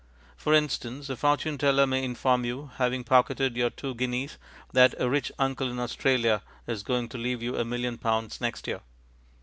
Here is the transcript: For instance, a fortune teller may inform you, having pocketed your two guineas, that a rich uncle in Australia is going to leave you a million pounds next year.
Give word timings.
For 0.35 0.55
instance, 0.55 1.11
a 1.11 1.15
fortune 1.15 1.59
teller 1.59 1.85
may 1.85 2.03
inform 2.03 2.43
you, 2.43 2.71
having 2.77 3.03
pocketed 3.03 3.55
your 3.55 3.69
two 3.69 3.93
guineas, 3.93 4.39
that 4.73 4.95
a 4.99 5.07
rich 5.07 5.31
uncle 5.37 5.69
in 5.69 5.77
Australia 5.77 6.41
is 6.65 6.81
going 6.81 7.07
to 7.09 7.19
leave 7.19 7.43
you 7.43 7.55
a 7.55 7.63
million 7.65 7.99
pounds 7.99 8.41
next 8.41 8.65
year. 8.67 8.81